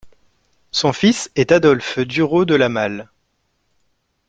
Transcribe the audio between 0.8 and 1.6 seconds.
fils est